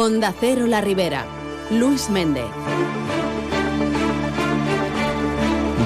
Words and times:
Onda 0.00 0.32
Cero 0.38 0.68
La 0.68 0.80
Ribera. 0.80 1.26
Luis 1.72 2.08
Méndez. 2.08 2.46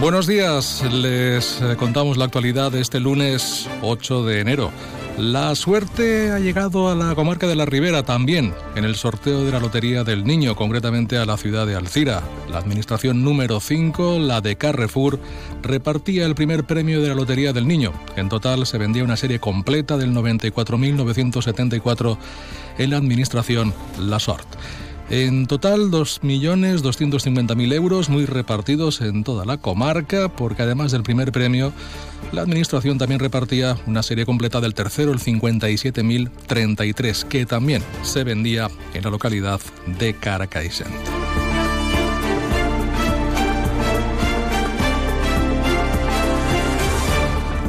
Buenos 0.03 0.27
días, 0.27 0.85
les 0.93 1.63
eh, 1.63 1.77
contamos 1.79 2.19
la 2.19 2.27
actualidad 2.27 2.71
de 2.71 2.83
este 2.83 3.01
lunes 3.01 3.71
8 3.81 4.25
de 4.27 4.41
enero. 4.41 4.71
La 5.19 5.55
suerte 5.55 6.31
ha 6.31 6.39
llegado 6.39 6.89
a 6.89 6.95
la 6.95 7.15
comarca 7.15 7.47
de 7.47 7.55
la 7.55 7.67
Ribera 7.67 8.03
también, 8.03 8.55
en 8.75 8.85
el 8.85 8.97
sorteo 8.97 9.45
de 9.45 9.53
la 9.53 9.61
Lotería 9.61 10.05
del 10.05 10.25
Niño, 10.25 10.57
concretamente 10.57 11.19
a 11.19 11.27
la 11.27 11.37
ciudad 11.37 11.67
de 11.67 11.77
Alcira. 11.77 12.23
La 12.51 12.57
administración 12.59 13.23
número 13.23 13.61
5, 13.61 14.19
la 14.19 14.41
de 14.41 14.57
Carrefour, 14.57 15.21
repartía 15.63 16.25
el 16.25 16.35
primer 16.35 16.65
premio 16.65 17.03
de 17.03 17.09
la 17.09 17.15
Lotería 17.15 17.53
del 17.53 17.69
Niño. 17.69 17.93
En 18.17 18.31
total 18.31 18.65
se 18.67 18.79
vendía 18.79 19.05
una 19.05 19.19
serie 19.19 19.39
completa 19.39 19.99
del 19.99 20.15
94.974 20.15 22.17
en 22.79 22.91
la 22.91 22.97
administración 22.97 23.75
La 24.01 24.19
Sort. 24.19 24.49
En 25.13 25.47
total, 25.47 25.91
2.250.000 25.91 27.73
euros 27.75 28.09
muy 28.09 28.25
repartidos 28.25 29.03
en 29.03 29.25
toda 29.25 29.45
la 29.45 29.59
comarca, 29.59 30.31
porque 30.31 30.63
además 30.63 30.91
del 30.91 31.03
primer 31.03 31.33
premio, 31.33 31.75
la 32.33 32.41
Administración 32.41 32.97
también 32.97 33.21
repartía 33.21 33.77
una 33.87 34.03
serie 34.03 34.25
completa 34.25 34.63
del 34.63 34.73
tercero, 34.73 35.13
el 35.13 35.19
57.033, 35.19 37.25
que 37.25 37.45
también 37.45 37.83
se 38.03 38.25
vendía 38.25 38.71
en 38.95 39.05
la 39.05 39.11
localidad 39.11 39.61
de 39.99 40.15
Caracaisen. 40.15 40.89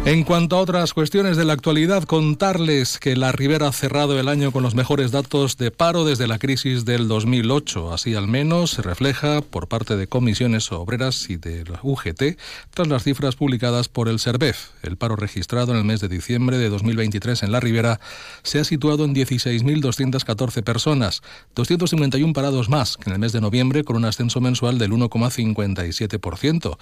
En 0.06 0.26
cuanto 0.26 0.58
a 0.58 0.60
otras 0.60 0.94
cuestiones 0.94 1.38
de 1.38 1.46
la 1.46 1.54
actualidad, 1.54 2.04
contarles 2.04 3.00
que 3.00 3.16
la 3.16 3.32
Ribera 3.32 3.70
ha 3.70 3.72
cerrado 3.72 4.20
el 4.20 4.28
año 4.28 4.52
con 4.52 4.62
los 4.62 4.76
mejores 4.76 5.12
datos 5.12 5.56
de 5.56 5.72
paro 5.72 6.04
desde 6.04 6.28
la 6.28 6.40
crisis 6.40 6.84
del 6.84 7.08
2008. 7.08 7.94
Así 7.94 8.14
al 8.14 8.28
menos 8.28 8.72
se 8.72 8.82
refleja 8.82 9.40
por 9.40 9.70
parte 9.70 9.96
de 9.96 10.08
comisiones 10.08 10.74
obreras 10.74 11.30
y 11.30 11.38
de 11.38 11.64
la 11.64 11.80
UGT 11.82 12.38
tras 12.72 12.88
las 12.90 13.04
cifras 13.04 13.38
publicadas 13.38 13.88
por 13.88 14.10
el 14.10 14.20
SERBEF. 14.20 14.72
El 14.82 14.98
paro 14.98 15.16
registrado 15.16 15.72
en 15.72 15.78
el 15.78 15.86
mes 15.86 16.02
de 16.02 16.10
diciembre 16.10 16.58
de 16.58 16.68
2023 16.68 17.42
en 17.44 17.54
la 17.54 17.62
Ribera 17.62 18.02
se 18.44 18.60
ha 18.60 18.66
situado 18.66 19.06
en 19.06 19.16
16.214 19.16 20.64
personas, 20.64 21.22
251 21.56 22.34
parados 22.34 22.68
más 22.68 22.98
que 22.98 23.10
en 23.10 23.14
el 23.14 23.20
mes 23.20 23.32
de 23.32 23.40
noviembre 23.40 23.86
con 23.86 23.96
un 23.96 24.04
ascenso 24.04 24.42
mensual 24.42 24.80
del 24.80 24.92
1,57%. 24.92 26.78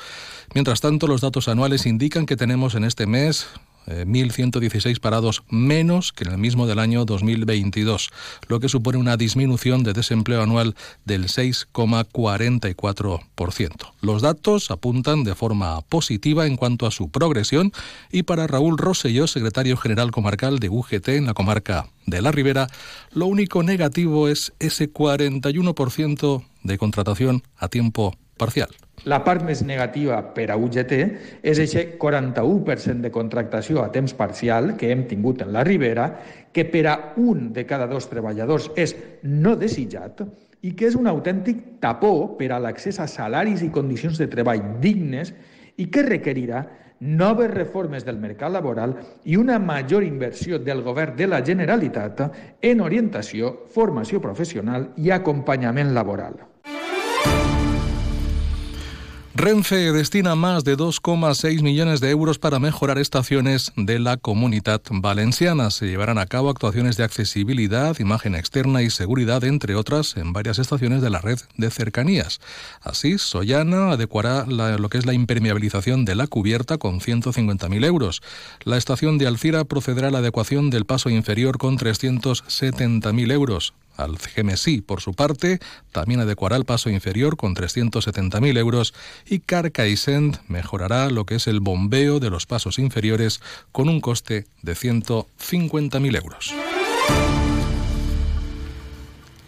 Mientras 0.56 0.82
tanto, 0.82 1.06
los 1.06 1.22
datos 1.22 1.48
anuales 1.48 1.86
indican 1.86 2.26
que 2.26 2.36
tenemos 2.36 2.74
en 2.74 2.84
este 2.84 3.06
mes 3.06 3.11
1.116 3.12 4.90
eh, 4.90 4.96
parados 5.02 5.44
menos 5.50 6.12
que 6.12 6.24
en 6.24 6.32
el 6.32 6.38
mismo 6.38 6.68
del 6.68 6.80
año 6.80 7.06
2022, 7.06 8.10
lo 8.48 8.60
que 8.60 8.70
supone 8.70 8.98
una 8.98 9.18
disminución 9.18 9.84
de 9.84 9.94
desempleo 9.94 10.42
anual 10.42 10.76
del 11.06 11.26
6,44%. 11.26 13.94
Los 14.02 14.22
datos 14.22 14.72
apuntan 14.72 15.24
de 15.24 15.36
forma 15.36 15.82
positiva 15.82 16.48
en 16.48 16.58
cuanto 16.58 16.88
a 16.88 16.92
su 16.92 17.10
progresión 17.10 17.72
y 18.12 18.24
para 18.24 18.48
Raúl 18.48 18.78
Rosselló, 18.78 19.28
secretario 19.28 19.78
general 19.78 20.12
comarcal 20.12 20.60
de 20.60 20.68
UGT 20.70 21.08
en 21.10 21.26
la 21.26 21.34
comarca 21.34 21.88
de 22.06 22.22
la 22.22 22.32
Ribera, 22.32 22.68
lo 23.12 23.26
único 23.28 23.64
negativo 23.64 24.28
es 24.28 24.54
ese 24.60 24.92
41% 24.92 26.46
de 26.64 26.78
contratación 26.78 27.44
a 27.58 27.68
tiempo 27.68 28.16
parcial. 28.38 28.70
La 29.10 29.24
part 29.26 29.42
més 29.42 29.64
negativa 29.66 30.20
per 30.36 30.52
a 30.54 30.56
UGT 30.62 30.92
és 31.42 31.60
aquest 31.64 31.96
41% 32.02 33.02
de 33.02 33.10
contractació 33.10 33.82
a 33.82 33.90
temps 33.90 34.14
parcial 34.14 34.76
que 34.78 34.92
hem 34.94 35.08
tingut 35.10 35.42
en 35.42 35.50
la 35.56 35.64
Ribera, 35.66 36.06
que 36.54 36.68
per 36.70 36.84
a 36.86 36.98
un 37.18 37.48
de 37.56 37.66
cada 37.66 37.88
dos 37.90 38.06
treballadors 38.12 38.70
és 38.78 38.94
no 39.24 39.56
desitjat 39.58 40.22
i 40.62 40.76
que 40.78 40.86
és 40.92 41.00
un 41.00 41.10
autèntic 41.10 41.82
tapó 41.82 42.36
per 42.38 42.52
a 42.54 42.60
l'accés 42.62 43.02
a 43.02 43.08
salaris 43.10 43.64
i 43.66 43.72
condicions 43.74 44.22
de 44.22 44.30
treball 44.30 44.78
dignes 44.84 45.34
i 45.82 45.90
que 45.90 46.06
requerirà 46.06 46.62
noves 47.02 47.50
reformes 47.50 48.06
del 48.06 48.22
mercat 48.22 48.54
laboral 48.54 48.94
i 49.26 49.34
una 49.42 49.58
major 49.58 50.06
inversió 50.06 50.62
del 50.62 50.86
govern 50.86 51.18
de 51.18 51.26
la 51.26 51.42
Generalitat 51.42 52.22
en 52.62 52.86
orientació, 52.86 53.66
formació 53.74 54.22
professional 54.22 54.92
i 55.02 55.10
acompanyament 55.10 55.96
laboral. 55.98 56.51
Renfe 59.42 59.92
destina 59.92 60.36
más 60.36 60.64
de 60.64 60.78
2,6 60.78 61.64
millones 61.64 62.00
de 62.00 62.12
euros 62.12 62.38
para 62.38 62.60
mejorar 62.60 63.00
estaciones 63.00 63.72
de 63.76 63.98
la 63.98 64.18
comunidad 64.18 64.84
valenciana. 64.92 65.72
Se 65.72 65.88
llevarán 65.88 66.20
a 66.20 66.28
cabo 66.28 66.52
actuaciones 66.52 66.96
de 66.96 67.06
accesibilidad, 67.06 67.98
imagen 67.98 68.36
externa 68.36 68.84
y 68.84 68.92
seguridad, 68.92 69.44
entre 69.44 69.74
otras, 69.74 70.16
en 70.16 70.32
varias 70.32 70.60
estaciones 70.60 71.02
de 71.02 71.10
la 71.10 71.22
red 71.22 71.40
de 71.58 71.72
cercanías. 71.72 72.40
Así, 72.82 73.18
Sollana 73.18 73.94
adecuará 73.94 74.46
lo 74.46 74.90
que 74.90 75.00
es 75.00 75.08
la 75.08 75.14
impermeabilización 75.14 76.06
de 76.06 76.14
la 76.14 76.28
cubierta 76.28 76.78
con 76.78 77.00
150.000 77.00 77.84
euros. 77.84 78.22
La 78.64 78.78
estación 78.78 79.18
de 79.18 79.26
Alcira 79.26 79.64
procederá 79.64 80.10
a 80.10 80.12
la 80.12 80.20
adecuación 80.20 80.70
del 80.70 80.86
paso 80.86 81.10
inferior 81.10 81.58
con 81.58 81.80
370.000 81.80 83.32
euros. 83.32 83.74
Al 83.98 84.18
GMSI, 84.18 84.82
por 84.82 85.02
su 85.02 85.14
parte, 85.14 85.60
también 85.92 86.20
adecuará 86.22 86.56
el 86.56 86.66
paso 86.66 86.90
inferior 86.90 87.38
con 87.38 87.56
370.000 87.56 88.58
euros 88.58 88.94
y 89.26 89.40
Carcaissent 89.40 90.38
mejorará 90.48 91.10
lo 91.10 91.26
que 91.26 91.36
es 91.36 91.48
el 91.48 91.60
bombeo 91.60 92.20
de 92.20 92.30
los 92.30 92.46
pasos 92.46 92.80
inferiores 92.80 93.42
con 93.72 93.90
un 93.90 94.02
coste 94.02 94.48
de 94.62 94.74
150.000 94.74 96.16
euros. 96.16 96.54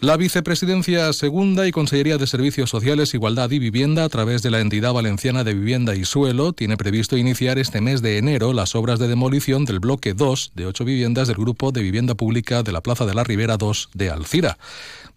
La 0.04 0.18
Vicepresidencia 0.18 1.10
Segunda 1.14 1.66
y 1.66 1.72
Consellería 1.72 2.18
de 2.18 2.26
Servicios 2.26 2.68
Sociales, 2.68 3.14
Igualdad 3.14 3.50
y 3.52 3.58
Vivienda, 3.58 4.04
a 4.04 4.10
través 4.10 4.42
de 4.42 4.50
la 4.50 4.60
entidad 4.60 4.92
valenciana 4.92 5.44
de 5.44 5.54
Vivienda 5.54 5.96
y 5.96 6.04
Suelo, 6.04 6.52
tiene 6.52 6.76
previsto 6.76 7.16
iniciar 7.16 7.58
este 7.58 7.80
mes 7.80 8.02
de 8.02 8.18
enero 8.18 8.52
las 8.52 8.74
obras 8.74 8.98
de 8.98 9.08
demolición 9.08 9.64
del 9.64 9.80
bloque 9.80 10.12
2 10.12 10.52
de 10.54 10.66
ocho 10.66 10.84
viviendas 10.84 11.26
del 11.26 11.38
Grupo 11.38 11.72
de 11.72 11.80
Vivienda 11.80 12.14
Pública 12.14 12.62
de 12.62 12.72
la 12.72 12.82
Plaza 12.82 13.06
de 13.06 13.14
la 13.14 13.24
Ribera 13.24 13.56
2 13.56 13.92
de 13.94 14.10
Alcira. 14.10 14.58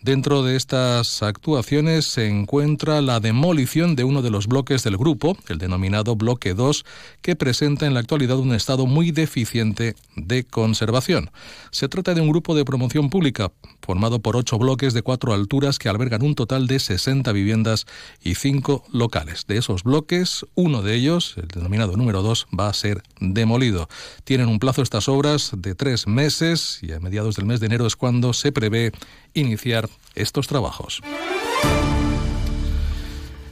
Dentro 0.02 0.44
de 0.44 0.56
estas 0.56 1.22
actuaciones 1.22 2.06
se 2.06 2.30
encuentra 2.30 3.02
la 3.02 3.20
demolición 3.20 3.98
de 3.98 4.06
uno 4.06 4.22
de 4.22 4.30
los 4.30 4.48
bloques 4.48 4.84
del 4.84 4.96
grupo, 4.96 5.36
el 5.50 5.58
denominado 5.58 6.16
Bloque 6.16 6.54
2, 6.54 6.86
que 7.22 7.36
presenta 7.36 7.88
en 7.88 7.94
la 7.94 8.00
actualidad 8.00 8.38
un 8.38 8.54
estado 8.54 8.86
muy 8.86 9.12
deficiente 9.12 9.96
de 10.16 10.46
conservación. 10.46 11.30
Se 11.72 11.90
trata 11.90 12.14
de 12.14 12.22
un 12.22 12.30
grupo 12.30 12.56
de 12.56 12.64
promoción 12.64 13.10
pública 13.10 13.52
formado 13.88 14.20
por 14.20 14.36
ocho 14.36 14.58
bloques 14.58 14.94
de 14.94 15.02
cuatro 15.02 15.34
alturas 15.34 15.80
que 15.80 15.88
albergan 15.88 16.22
un 16.22 16.36
total 16.36 16.68
de 16.68 16.78
60 16.78 17.32
viviendas 17.32 17.86
y 18.22 18.36
cinco 18.36 18.84
locales. 18.92 19.46
De 19.48 19.58
esos 19.58 19.84
bloques, 19.84 20.46
uno 20.56 20.82
de 20.82 20.94
ellos, 20.96 21.36
el 21.38 21.48
denominado 21.48 21.96
número 21.96 22.22
2, 22.22 22.48
va 22.60 22.68
a 22.68 22.74
ser 22.74 23.02
demolido. 23.22 23.88
Tienen 24.26 24.50
un 24.50 24.60
plazo 24.60 24.82
estas 24.82 25.08
obras 25.08 25.52
de 25.56 25.74
tres 25.74 26.06
meses 26.06 26.80
y 26.82 26.92
a 26.92 27.00
mediados 27.00 27.38
del 27.38 27.46
mes 27.46 27.62
de 27.62 27.68
enero 27.68 27.88
es 27.88 27.96
cuando 27.96 28.34
se 28.34 28.52
prevé 28.52 28.92
iniciar 29.34 29.88
estos 30.16 30.48
trabajos. 30.48 31.02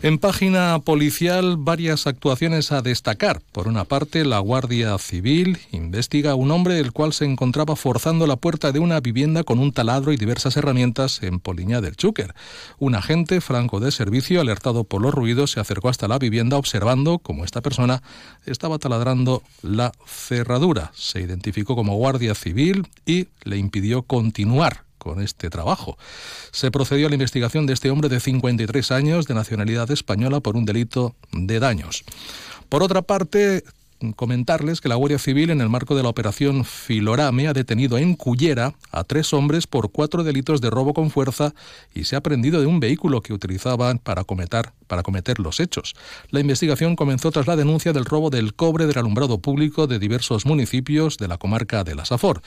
En 0.05 0.19
página 0.19 0.77
policial, 0.85 1.57
varias 1.57 2.05
actuaciones 2.05 2.71
a 2.71 2.83
destacar. 2.83 3.41
Por 3.51 3.67
una 3.67 3.85
parte, 3.85 4.23
la 4.23 4.37
Guardia 4.37 4.95
Civil 4.99 5.57
investiga 5.71 6.33
a 6.33 6.35
un 6.35 6.51
hombre 6.51 6.77
el 6.77 6.91
cual 6.91 7.11
se 7.11 7.25
encontraba 7.25 7.75
forzando 7.75 8.27
la 8.27 8.35
puerta 8.35 8.71
de 8.71 8.77
una 8.77 8.99
vivienda 8.99 9.43
con 9.43 9.57
un 9.57 9.71
taladro 9.71 10.13
y 10.13 10.17
diversas 10.17 10.57
herramientas 10.57 11.23
en 11.23 11.39
Poliña 11.39 11.81
del 11.81 11.95
Chúquer. 11.95 12.35
Un 12.77 12.93
agente 12.93 13.41
franco 13.41 13.79
de 13.79 13.91
servicio, 13.91 14.41
alertado 14.41 14.83
por 14.83 15.01
los 15.01 15.11
ruidos, 15.11 15.53
se 15.53 15.59
acercó 15.59 15.89
hasta 15.89 16.07
la 16.07 16.19
vivienda 16.19 16.57
observando 16.57 17.17
cómo 17.17 17.43
esta 17.43 17.61
persona 17.61 18.03
estaba 18.45 18.77
taladrando 18.77 19.41
la 19.63 19.91
cerradura. 20.05 20.91
Se 20.93 21.19
identificó 21.19 21.75
como 21.75 21.95
Guardia 21.95 22.35
Civil 22.35 22.87
y 23.07 23.29
le 23.43 23.57
impidió 23.57 24.03
continuar 24.03 24.84
con 25.05 25.21
este 25.21 25.51
trabajo. 25.51 25.99
Se 26.51 26.71
procedió 26.71 27.05
a 27.05 27.09
la 27.09 27.15
investigación 27.15 27.67
de 27.67 27.73
este 27.73 27.91
hombre 27.91 28.09
de 28.09 28.19
53 28.19 28.91
años 28.91 29.27
de 29.27 29.35
nacionalidad 29.35 29.91
española 29.91 30.39
por 30.39 30.57
un 30.57 30.65
delito 30.65 31.15
de 31.31 31.59
daños. 31.59 32.03
Por 32.69 32.81
otra 32.81 33.03
parte, 33.03 33.63
comentarles 34.15 34.81
que 34.81 34.89
la 34.89 34.95
Guardia 34.95 35.19
Civil, 35.19 35.49
en 35.49 35.61
el 35.61 35.69
marco 35.69 35.95
de 35.95 36.03
la 36.03 36.09
operación 36.09 36.65
Filorame, 36.65 37.47
ha 37.47 37.53
detenido 37.53 37.97
en 37.97 38.15
Cullera 38.15 38.73
a 38.91 39.03
tres 39.03 39.33
hombres 39.33 39.67
por 39.67 39.91
cuatro 39.91 40.23
delitos 40.23 40.61
de 40.61 40.69
robo 40.69 40.93
con 40.93 41.09
fuerza 41.09 41.53
y 41.93 42.03
se 42.03 42.15
ha 42.15 42.21
prendido 42.21 42.59
de 42.59 42.67
un 42.67 42.79
vehículo 42.79 43.21
que 43.21 43.33
utilizaban 43.33 43.99
para 43.99 44.23
cometer, 44.23 44.71
para 44.87 45.03
cometer 45.03 45.39
los 45.39 45.59
hechos. 45.59 45.95
La 46.29 46.41
investigación 46.41 46.95
comenzó 46.95 47.31
tras 47.31 47.47
la 47.47 47.55
denuncia 47.55 47.93
del 47.93 48.05
robo 48.05 48.29
del 48.29 48.53
cobre 48.53 48.85
del 48.85 48.97
alumbrado 48.97 49.39
público 49.39 49.87
de 49.87 49.99
diversos 49.99 50.45
municipios 50.45 51.17
de 51.17 51.27
la 51.27 51.37
comarca 51.37 51.83
de 51.83 51.95
la 51.95 52.05
Safor. 52.05 52.41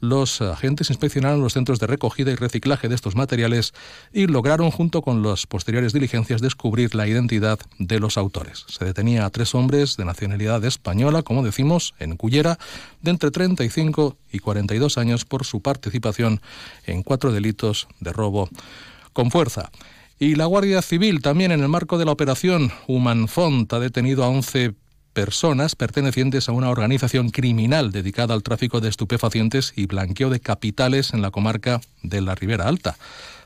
Los 0.00 0.40
agentes 0.40 0.90
inspeccionaron 0.90 1.40
los 1.40 1.52
centros 1.52 1.80
de 1.80 1.86
recogida 1.86 2.30
y 2.30 2.36
reciclaje 2.36 2.88
de 2.88 2.94
estos 2.94 3.14
materiales 3.14 3.74
y 4.12 4.26
lograron, 4.26 4.70
junto 4.70 5.02
con 5.02 5.22
las 5.22 5.46
posteriores 5.46 5.92
diligencias, 5.92 6.40
descubrir 6.40 6.94
la 6.94 7.06
identidad 7.06 7.58
de 7.78 8.00
los 8.00 8.16
autores. 8.16 8.64
Se 8.68 8.84
detenía 8.84 9.26
a 9.26 9.30
tres 9.30 9.54
hombres 9.54 9.96
de 9.96 10.04
nacionalidad 10.04 10.64
española 10.64 10.93
como 11.24 11.42
decimos, 11.42 11.94
en 11.98 12.16
Cullera, 12.16 12.58
de 13.02 13.10
entre 13.10 13.30
35 13.30 14.16
y 14.32 14.38
42 14.38 14.98
años 14.98 15.24
por 15.24 15.44
su 15.44 15.60
participación 15.60 16.40
en 16.86 17.02
cuatro 17.02 17.32
delitos 17.32 17.88
de 18.00 18.12
robo 18.12 18.48
con 19.12 19.30
fuerza. 19.30 19.70
Y 20.18 20.36
la 20.36 20.46
Guardia 20.46 20.80
Civil, 20.82 21.22
también 21.22 21.52
en 21.52 21.60
el 21.60 21.68
marco 21.68 21.98
de 21.98 22.04
la 22.04 22.12
operación 22.12 22.70
Human 22.86 23.28
Font, 23.28 23.72
ha 23.72 23.80
detenido 23.80 24.24
a 24.24 24.28
11 24.28 24.74
personas 25.12 25.76
pertenecientes 25.76 26.48
a 26.48 26.52
una 26.52 26.70
organización 26.70 27.30
criminal 27.30 27.92
dedicada 27.92 28.34
al 28.34 28.42
tráfico 28.42 28.80
de 28.80 28.88
estupefacientes 28.88 29.72
y 29.76 29.86
blanqueo 29.86 30.28
de 30.28 30.40
capitales 30.40 31.14
en 31.14 31.22
la 31.22 31.30
comarca 31.30 31.80
de 32.02 32.20
la 32.20 32.34
Ribera 32.34 32.68
Alta. 32.68 32.96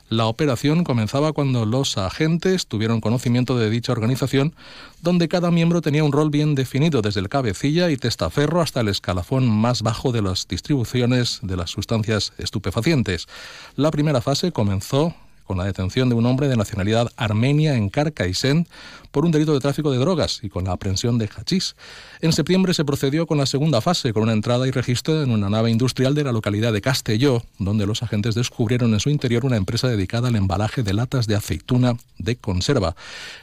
La 0.09 0.25
operación 0.25 0.83
comenzaba 0.83 1.33
cuando 1.33 1.67
los 1.67 1.95
agentes 1.99 2.65
tuvieron 2.65 2.99
conocimiento 2.99 3.59
de 3.59 3.69
dicha 3.69 3.91
organización, 3.91 4.55
donde 5.03 5.27
cada 5.27 5.51
miembro 5.51 5.81
tenía 5.81 6.03
un 6.03 6.11
rol 6.11 6.31
bien 6.31 6.55
definido, 6.55 7.03
desde 7.03 7.19
el 7.19 7.29
cabecilla 7.29 7.91
y 7.91 7.97
testaferro 7.97 8.59
hasta 8.61 8.81
el 8.81 8.87
escalafón 8.87 9.47
más 9.47 9.83
bajo 9.83 10.11
de 10.11 10.23
las 10.23 10.47
distribuciones 10.47 11.39
de 11.43 11.57
las 11.57 11.69
sustancias 11.69 12.33
estupefacientes. 12.39 13.27
La 13.75 13.91
primera 13.91 14.19
fase 14.19 14.51
comenzó 14.51 15.13
con 15.49 15.57
la 15.57 15.65
detención 15.65 16.09
de 16.09 16.15
un 16.15 16.27
hombre 16.27 16.47
de 16.47 16.55
nacionalidad 16.55 17.11
armenia 17.17 17.73
en 17.73 17.89
Carcaissent 17.89 18.67
por 19.09 19.25
un 19.25 19.31
delito 19.31 19.51
de 19.51 19.59
tráfico 19.59 19.91
de 19.91 19.97
drogas 19.97 20.41
y 20.43 20.49
con 20.49 20.65
la 20.65 20.73
aprehensión 20.73 21.17
de 21.17 21.27
hachís. 21.27 21.75
En 22.21 22.33
septiembre 22.33 22.75
se 22.75 22.85
procedió 22.85 23.25
con 23.25 23.39
la 23.39 23.47
segunda 23.47 23.81
fase, 23.81 24.13
con 24.13 24.21
una 24.21 24.33
entrada 24.33 24.67
y 24.67 24.71
registro 24.71 25.23
en 25.23 25.31
una 25.31 25.49
nave 25.49 25.71
industrial 25.71 26.13
de 26.13 26.23
la 26.23 26.31
localidad 26.31 26.71
de 26.71 26.81
Castelló, 26.81 27.41
donde 27.57 27.87
los 27.87 28.03
agentes 28.03 28.35
descubrieron 28.35 28.93
en 28.93 28.99
su 28.99 29.09
interior 29.09 29.43
una 29.43 29.57
empresa 29.57 29.87
dedicada 29.87 30.27
al 30.27 30.35
embalaje 30.35 30.83
de 30.83 30.93
latas 30.93 31.25
de 31.25 31.33
aceituna 31.33 31.95
de 32.19 32.35
conserva. 32.35 32.95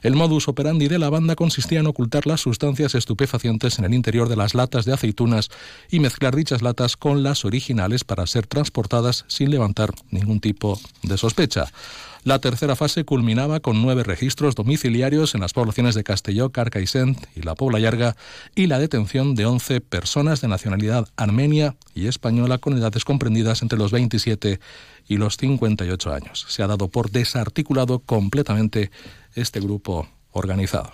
El 0.02 0.14
modus 0.14 0.46
operandi 0.46 0.86
de 0.86 1.00
la 1.00 1.10
banda 1.10 1.34
consistía 1.34 1.80
en 1.80 1.88
ocultar 1.88 2.28
las 2.28 2.40
sustancias 2.40 2.94
estupefacientes 2.94 3.80
en 3.80 3.84
el 3.84 3.94
interior 3.94 4.28
de 4.28 4.36
las 4.36 4.54
latas 4.54 4.84
de 4.84 4.92
aceitunas 4.92 5.48
y 5.90 5.98
mezclar 5.98 6.36
dichas 6.36 6.62
latas 6.62 6.96
con 6.96 7.24
las 7.24 7.44
originales 7.44 8.04
para 8.04 8.28
ser 8.28 8.46
transportadas 8.46 9.24
sin 9.26 9.50
levantar 9.50 9.92
ningún 10.12 10.38
tipo 10.38 10.78
de 11.02 11.18
sospecha. 11.18 11.66
La 12.24 12.38
tercera 12.38 12.76
fase 12.76 13.04
culminaba 13.04 13.60
con 13.60 13.82
nueve 13.82 14.02
registros 14.02 14.54
domiciliarios 14.54 15.34
en 15.34 15.40
las 15.40 15.52
poblaciones 15.52 15.94
de 15.94 16.04
Castelló, 16.04 16.50
Carcaissent 16.50 17.18
y 17.36 17.42
La 17.42 17.54
Pobla 17.54 17.78
Llarga 17.78 18.16
y 18.54 18.66
la 18.66 18.78
detención 18.78 19.34
de 19.34 19.46
11 19.46 19.80
personas 19.80 20.40
de 20.40 20.48
nacionalidad 20.48 21.08
armenia 21.16 21.76
y 21.94 22.08
española 22.08 22.58
con 22.58 22.76
edades 22.76 23.04
comprendidas 23.04 23.62
entre 23.62 23.78
los 23.78 23.92
27 23.92 24.60
y 25.08 25.16
los 25.16 25.36
58 25.36 26.12
años. 26.12 26.46
Se 26.48 26.62
ha 26.62 26.66
dado 26.66 26.88
por 26.88 27.10
desarticulado 27.10 28.00
completamente 28.00 28.90
este 29.34 29.60
grupo 29.60 30.08
organizado. 30.32 30.92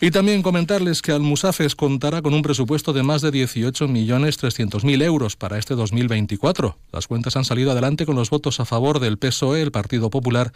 Y 0.00 0.12
también 0.12 0.42
comentarles 0.42 1.02
que 1.02 1.10
Almusafes 1.10 1.74
contará 1.74 2.22
con 2.22 2.32
un 2.32 2.42
presupuesto 2.42 2.92
de 2.92 3.02
más 3.02 3.20
de 3.20 3.32
18.300.000 3.32 5.02
euros 5.02 5.34
para 5.34 5.58
este 5.58 5.74
2024. 5.74 6.76
Las 6.92 7.08
cuentas 7.08 7.36
han 7.36 7.44
salido 7.44 7.72
adelante 7.72 8.06
con 8.06 8.14
los 8.14 8.30
votos 8.30 8.60
a 8.60 8.64
favor 8.64 9.00
del 9.00 9.18
PSOE, 9.18 9.60
el 9.60 9.72
Partido 9.72 10.08
Popular 10.08 10.52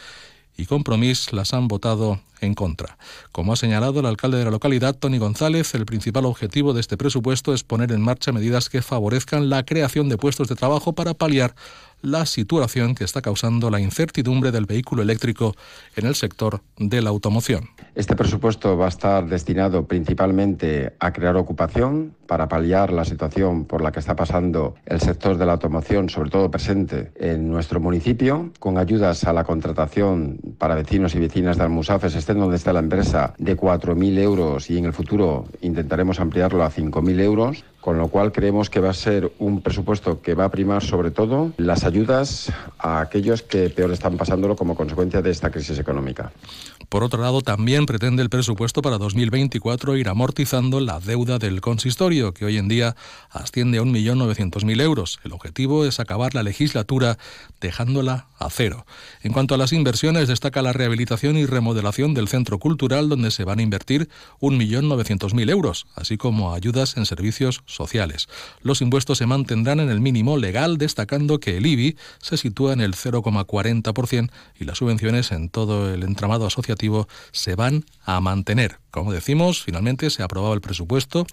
y 0.57 0.67
Compromís 0.67 1.33
las 1.33 1.55
han 1.55 1.67
votado 1.67 2.21
en 2.41 2.55
contra. 2.55 2.99
Como 3.33 3.53
ha 3.53 3.57
señalado 3.57 4.01
el 4.01 4.07
alcalde 4.07 4.39
de 4.39 4.45
la 4.45 4.51
localidad, 4.51 4.95
Tony 4.95 5.19
González, 5.19 5.75
el 5.75 5.87
principal 5.87 6.25
objetivo 6.27 6.73
de 6.73 6.81
este 6.81 6.97
presupuesto 6.97 7.55
es 7.55 7.65
poner 7.65 7.91
en 7.91 8.01
marcha 8.01 8.33
medidas 8.33 8.69
que 8.69 8.83
favorezcan 8.83 9.49
la 9.49 9.65
creación 9.65 10.09
de 10.09 10.19
puestos 10.19 10.49
de 10.49 10.57
trabajo 10.57 10.93
para 10.93 11.15
paliar 11.15 11.55
la 12.03 12.27
situación 12.27 12.95
que 12.95 13.05
está 13.05 13.23
causando 13.23 13.71
la 13.71 13.81
incertidumbre 13.81 14.51
del 14.51 14.67
vehículo 14.67 15.03
eléctrico 15.03 15.55
en 15.97 16.07
el 16.07 16.15
sector 16.15 16.61
de 16.79 17.01
la 17.01 17.11
automoción. 17.11 17.71
Este 17.95 18.17
presupuesto 18.17 18.77
va 18.77 18.87
a 18.87 18.89
estar 18.89 19.27
destinado 19.29 19.87
principalmente 19.87 20.93
a 20.99 21.13
crear 21.13 21.37
ocupación 21.37 22.15
para 22.27 22.49
paliar 22.49 22.93
la 22.93 23.05
situación 23.05 23.67
por 23.67 23.83
la 23.83 23.93
que 23.93 24.01
está 24.01 24.17
pasando 24.17 24.75
el 24.87 25.01
sector 25.01 25.37
de 25.37 25.47
la 25.47 25.53
automoción, 25.53 26.09
sobre 26.09 26.31
todo 26.31 26.51
presente 26.51 27.13
en 27.17 27.49
nuestro 27.49 27.79
municipio, 27.79 28.51
con 28.59 28.79
ayudas 28.79 29.25
a 29.25 29.33
la 29.33 29.45
contratación 29.45 30.39
para 30.59 30.75
vecinos 30.75 31.15
y 31.15 31.19
vecinas 31.19 31.59
de 31.59 31.65
Almusafes, 31.65 32.15
estén 32.15 32.39
donde 32.39 32.57
está 32.57 32.73
la 32.73 32.81
empresa, 32.81 33.35
de 33.39 33.57
4.000 33.57 34.19
euros 34.19 34.71
y 34.71 34.79
en 34.79 34.87
el 34.87 34.93
futuro 34.93 35.45
intentaremos 35.61 36.21
ampliarlo 36.21 36.65
a 36.65 36.71
5.000 36.71 37.21
euros 37.21 37.65
con 37.83 37.99
lo 37.99 38.07
cual 38.07 38.31
creemos 38.31 38.71
que 38.71 38.79
va 38.79 38.91
a 38.91 38.95
ser 38.95 39.33
un 39.41 39.61
presupuesto 39.61 40.23
que 40.23 40.35
va 40.35 40.45
a 40.45 40.51
primar 40.53 40.85
sobre 40.85 41.11
todo 41.11 41.51
las 41.57 41.83
ayudas 41.83 42.53
a 42.79 43.01
aquellos 43.01 43.43
que 43.43 43.71
peor 43.71 43.91
están 43.91 44.17
pasándolo 44.17 44.55
como 44.55 44.77
consecuencia 44.77 45.21
de 45.21 45.31
esta 45.31 45.51
crisis 45.51 45.81
económica. 45.81 46.31
Por 46.93 47.05
otro 47.05 47.23
lado, 47.23 47.41
también 47.41 47.87
pretende 47.87 48.23
el 48.23 48.29
presupuesto 48.29 48.83
para 48.83 48.99
2024 48.99 49.97
ir 49.97 50.11
amortizando 50.11 50.79
la 50.79 51.01
deuda 51.01 51.39
del 51.39 51.63
consistorio, 51.63 52.35
que 52.35 52.45
hoy 52.45 52.59
en 52.59 52.69
día 52.69 52.97
asciende 53.31 53.79
a 53.79 53.83
1.900.000 53.83 54.79
euros. 54.83 55.19
El 55.25 55.33
objetivo 55.33 55.87
es 55.87 56.01
acabar 56.01 56.35
la 56.35 56.43
legislatura 56.43 57.17
dejándola 57.63 58.27
a 58.39 58.51
cero. 58.51 58.85
En 59.23 59.33
cuanto 59.33 59.55
a 59.55 59.57
las 59.57 59.73
inversiones, 59.73 60.29
destaca 60.29 60.61
la 60.61 60.75
rehabilitación 60.75 61.39
y 61.39 61.47
remodelación 61.47 62.13
del 62.13 62.29
centro 62.29 62.59
cultural, 62.59 63.09
donde 63.09 63.31
se 63.31 63.45
van 63.45 63.61
a 63.61 63.63
invertir 63.63 64.11
1.900.000 64.43 65.49
euros, 65.49 65.87
así 65.95 66.19
como 66.19 66.53
ayudas 66.53 66.99
en 66.99 67.07
servicios 67.07 67.63
sociales. 67.65 68.29
Los 68.61 68.83
impuestos 68.83 69.17
se 69.17 69.25
mantendrán 69.25 69.81
en 69.81 69.89
el 69.89 70.03
mínimo 70.03 70.37
legal, 70.37 70.77
destacando 70.77 71.41
que 71.41 71.57
el 71.57 71.65
IBI 71.65 71.97
se 72.19 72.37
sitúa 72.37 72.75
en 72.75 72.83
el 72.83 72.93
0,40% 72.93 74.31
y 74.61 74.65
las 74.65 74.77
subvenciones 74.77 75.33
en 75.33 75.49
todo 75.49 75.91
el 75.95 76.03
entramado 76.03 76.45
asociativo 76.45 76.82
se 77.31 77.55
van 77.55 77.85
a 78.05 78.21
mantener. 78.21 78.79
Como 78.91 79.13
decimos, 79.13 79.63
finalmente 79.63 80.11
se 80.11 80.23
ha 80.23 80.27
aprobado 80.27 80.55
el 80.55 80.61
presupuesto 80.61 81.27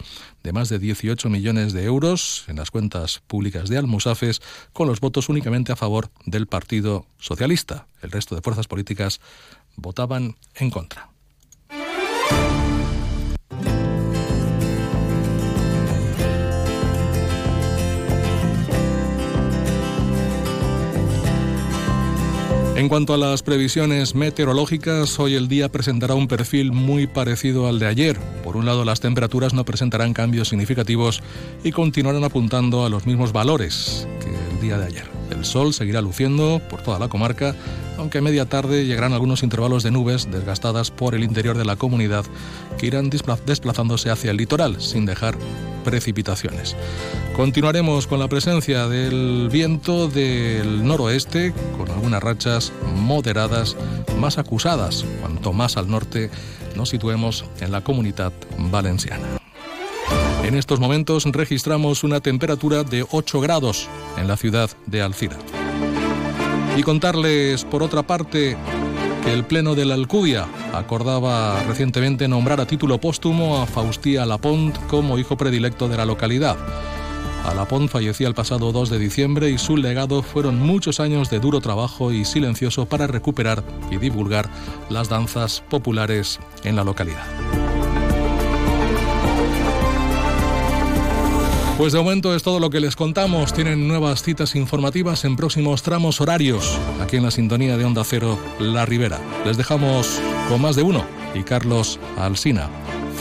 de 0.44 0.54
más 0.54 0.70
de 0.70 0.80
18 0.80 1.30
millones 1.30 1.74
de 1.74 1.84
euros 1.84 2.46
en 2.48 2.58
las 2.58 2.72
cuentas 2.72 3.22
públicas 3.28 3.70
de 3.70 3.78
Almusafes, 3.78 4.42
con 4.74 4.88
los 4.88 5.00
votos 5.00 5.30
únicamente 5.30 5.72
a 5.72 5.76
favor 5.76 6.10
del 6.26 6.48
Partido 6.48 7.06
Socialista. 7.18 7.88
El 8.02 8.12
resto 8.12 8.36
de 8.36 8.42
fuerzas 8.42 8.68
políticas 8.68 9.20
votaban 9.76 10.36
en 10.56 10.70
contra. 10.70 11.10
En 22.80 22.88
cuanto 22.88 23.14
a 23.14 23.18
las 23.18 23.44
previsiones 23.44 24.16
meteorológicas, 24.16 25.20
hoy 25.20 25.36
el 25.36 25.50
día 25.50 25.68
presentará 25.68 26.14
un 26.14 26.30
perfil 26.30 26.72
muy 26.72 27.08
parecido 27.08 27.68
al 27.68 27.78
de 27.78 27.88
ayer. 27.88 28.18
Por 28.42 28.56
un 28.56 28.66
lado, 28.66 28.86
las 28.86 29.02
temperaturas 29.02 29.54
no 29.54 29.66
presentarán 29.66 30.14
cambios 30.14 30.48
significativos 30.48 31.22
y 31.62 31.74
continuarán 31.74 32.24
apuntando 32.24 32.86
a 32.86 32.90
los 32.90 33.06
mismos 33.06 33.34
valores 33.34 34.08
que 34.22 34.30
el 34.30 34.62
día 34.62 34.78
de 34.78 34.86
ayer. 34.86 35.04
El 35.30 35.44
sol 35.44 35.74
seguirá 35.74 36.02
luciendo 36.02 36.62
por 36.70 36.82
toda 36.82 37.00
la 37.00 37.10
comarca, 37.10 37.54
aunque 38.00 38.20
a 38.20 38.22
media 38.22 38.46
tarde 38.46 38.86
llegarán 38.86 39.14
algunos 39.14 39.44
intervalos 39.44 39.84
de 39.84 39.92
nubes 39.92 40.32
desgastadas 40.32 40.90
por 40.90 41.16
el 41.16 41.24
interior 41.24 41.58
de 41.58 41.66
la 41.66 41.76
comunidad 41.76 42.26
que 42.78 42.88
irán 42.88 43.10
desplazándose 43.10 44.10
hacia 44.10 44.32
el 44.32 44.38
litoral 44.38 44.82
sin 44.82 45.06
dejar 45.06 45.38
precipitaciones. 45.84 46.76
Continuaremos 47.36 48.08
con 48.08 48.20
la 48.20 48.28
presencia 48.28 48.88
del 48.88 49.50
viento 49.52 50.08
del 50.08 50.86
noroeste, 50.86 51.54
con 51.78 51.90
algunas 51.90 52.24
rachas 52.24 52.72
moderadas 52.96 53.76
más 54.18 54.38
acusadas, 54.38 55.06
cuanto 55.22 55.54
más 55.54 55.78
al 55.78 55.90
norte 55.90 56.30
nos 56.76 56.90
situemos 56.90 57.46
en 57.60 57.72
la 57.72 57.82
comunidad 57.82 58.34
valenciana. 58.58 59.26
En 60.44 60.56
estos 60.56 60.80
momentos 60.80 61.26
registramos 61.26 62.04
una 62.04 62.22
temperatura 62.22 62.84
de 62.84 63.06
8 63.10 63.42
grados 63.42 63.88
en 64.18 64.28
la 64.28 64.38
ciudad 64.38 64.70
de 64.88 65.02
Alcira. 65.02 65.38
Y 66.80 66.84
contarles, 66.84 67.66
por 67.66 67.84
otra 67.84 68.04
parte, 68.04 68.56
que 69.26 69.34
el 69.34 69.44
Pleno 69.44 69.76
de 69.76 69.84
la 69.84 69.96
Alcudia 69.96 70.48
acordaba 70.74 71.62
recientemente 71.64 72.30
nombrar 72.30 72.62
a 72.62 72.66
título 72.66 73.02
póstumo 73.02 73.62
a 73.62 73.66
Faustía 73.66 74.26
Lapont 74.26 74.78
como 74.88 75.18
hijo 75.18 75.36
predilecto 75.36 75.90
de 75.90 75.98
la 75.98 76.06
localidad. 76.06 76.56
Alapont 77.44 77.90
fallecía 77.90 78.30
el 78.30 78.34
pasado 78.34 78.72
2 78.72 78.92
de 78.92 78.98
diciembre 78.98 79.50
y 79.50 79.58
su 79.58 79.76
legado 79.76 80.24
fueron 80.24 80.58
muchos 80.58 81.02
años 81.02 81.30
de 81.30 81.42
duro 81.42 81.60
trabajo 81.60 82.14
y 82.14 82.24
silencioso 82.24 82.86
para 82.86 83.08
recuperar 83.08 83.62
y 83.92 83.98
divulgar 83.98 84.50
las 84.90 85.10
danzas 85.10 85.62
populares 85.70 86.40
en 86.64 86.78
la 86.78 86.86
localidad. 86.86 87.49
Pues 91.80 91.94
de 91.94 92.00
momento 92.00 92.36
es 92.36 92.44
todo 92.44 92.60
lo 92.60 92.70
que 92.70 92.82
les 92.82 92.98
contamos. 92.98 93.54
Tienen 93.54 93.88
nuevas 93.88 94.22
citas 94.22 94.54
informativas 94.56 95.24
en 95.24 95.38
próximos 95.38 95.82
tramos 95.82 96.20
horarios, 96.20 96.78
aquí 97.00 97.16
en 97.16 97.24
la 97.24 97.32
sintonía 97.32 97.78
de 97.78 97.86
Onda 97.86 98.04
Cero 98.04 98.38
La 98.60 98.86
Ribera. 98.86 99.18
Les 99.46 99.56
dejamos 99.56 100.20
con 100.50 100.62
más 100.62 100.76
de 100.76 100.84
uno 100.84 101.06
y 101.34 101.44
Carlos 101.44 101.98
Alsina. 102.18 102.70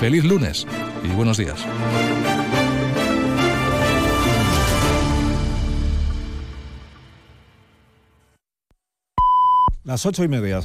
Feliz 0.00 0.24
lunes 0.24 0.66
y 1.04 1.14
buenos 1.14 1.36
días. 1.36 1.64
Las 9.84 10.04
ocho 10.04 10.24
y 10.24 10.28
media. 10.28 10.56